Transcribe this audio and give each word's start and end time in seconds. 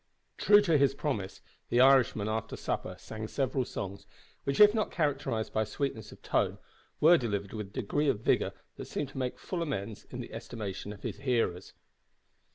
True 0.39 0.61
to 0.61 0.79
his 0.79 0.95
promise, 0.95 1.41
the 1.69 1.79
Irishman 1.79 2.27
after 2.27 2.55
supper 2.57 2.95
sang 2.97 3.27
several 3.27 3.65
songs, 3.65 4.07
which, 4.45 4.59
if 4.59 4.73
not 4.73 4.89
characterised 4.89 5.53
by 5.53 5.63
sweetness 5.63 6.11
of 6.11 6.23
tone, 6.23 6.57
were 6.99 7.19
delivered 7.19 7.53
with 7.53 7.67
a 7.67 7.69
degree 7.69 8.07
of 8.09 8.21
vigour 8.21 8.51
that 8.77 8.85
seemed 8.85 9.09
to 9.09 9.19
make 9.19 9.37
full 9.37 9.61
amends 9.61 10.05
in 10.05 10.19
the 10.19 10.33
estimation 10.33 10.91
of 10.91 11.03
his 11.03 11.17
hearers. 11.17 11.73